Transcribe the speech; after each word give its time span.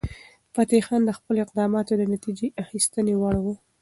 فتح 0.55 0.79
خان 0.87 1.01
د 1.05 1.11
خپلو 1.17 1.39
اقداماتو 1.45 1.93
د 1.97 2.03
نتیجه 2.13 2.45
اخیستنې 2.63 3.13
وړ 3.17 3.35
و. 3.43 3.45